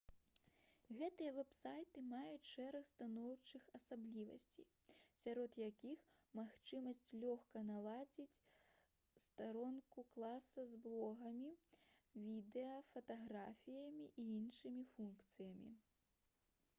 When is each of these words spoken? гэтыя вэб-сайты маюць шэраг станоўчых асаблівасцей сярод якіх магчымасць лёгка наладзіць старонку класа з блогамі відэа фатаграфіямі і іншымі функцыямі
гэтыя 0.99 1.33
вэб-сайты 1.33 2.01
маюць 2.13 2.47
шэраг 2.51 2.85
станоўчых 2.93 3.67
асаблівасцей 3.79 4.67
сярод 5.23 5.59
якіх 5.65 5.99
магчымасць 6.41 7.05
лёгка 7.25 7.63
наладзіць 7.69 8.27
старонку 9.27 10.07
класа 10.17 10.67
з 10.73 10.81
блогамі 10.89 11.53
відэа 12.33 12.81
фатаграфіямі 12.93 14.11
і 14.11 14.27
іншымі 14.43 14.89
функцыямі 14.99 15.75